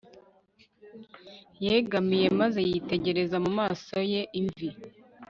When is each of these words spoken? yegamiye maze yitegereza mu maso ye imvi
yegamiye 1.63 2.27
maze 2.39 2.59
yitegereza 2.69 3.37
mu 3.45 3.51
maso 3.59 3.95
ye 4.11 4.21
imvi 4.39 4.69